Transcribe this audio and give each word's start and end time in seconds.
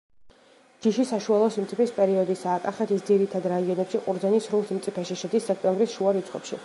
ჯიში 0.85 1.03
საშუალო 1.09 1.49
სიმწიფის 1.55 1.93
პერიოდისაა, 1.97 2.63
კახეთის 2.63 3.05
ძირითად 3.11 3.45
რაიონებში 3.55 4.03
ყურძენი 4.07 4.41
სრულ 4.47 4.65
სიმწიფეში 4.71 5.19
შედის 5.25 5.51
სექტემბრის 5.53 5.95
შუა 5.99 6.17
რიცხვებში. 6.19 6.59